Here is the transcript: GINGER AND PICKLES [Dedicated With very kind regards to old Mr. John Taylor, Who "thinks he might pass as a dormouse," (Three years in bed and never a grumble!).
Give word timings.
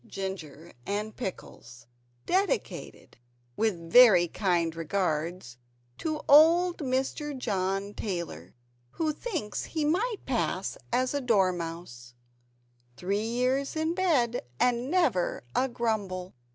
GINGER 0.07 0.73
AND 0.83 1.15
PICKLES 1.15 1.85
[Dedicated 2.25 3.17
With 3.55 3.91
very 3.91 4.27
kind 4.27 4.75
regards 4.75 5.57
to 5.99 6.21
old 6.27 6.79
Mr. 6.79 7.37
John 7.37 7.93
Taylor, 7.93 8.55
Who 8.93 9.13
"thinks 9.13 9.65
he 9.65 9.85
might 9.85 10.25
pass 10.25 10.75
as 10.91 11.13
a 11.13 11.21
dormouse," 11.21 12.15
(Three 12.97 13.21
years 13.21 13.75
in 13.75 13.93
bed 13.93 14.41
and 14.59 14.89
never 14.89 15.43
a 15.55 15.67
grumble!). 15.69 16.33